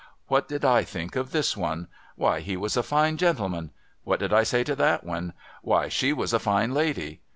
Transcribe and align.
What 0.29 0.47
did 0.47 0.65
I 0.65 0.83
think 0.83 1.15
of 1.15 1.29
this 1.29 1.55
one? 1.55 1.87
Why, 2.15 2.39
he 2.39 2.57
was 2.57 2.75
a 2.75 2.81
fine 2.81 3.17
gentjeman. 3.17 3.69
What 4.03 4.19
did 4.19 4.33
I 4.33 4.41
say 4.41 4.63
to 4.63 4.75
that 4.77 5.03
one? 5.03 5.33
AVhy, 5.63 5.91
she 5.91 6.11
was 6.11 6.33
a 6.33 6.39
fine 6.39 6.73
lady. 6.73 7.21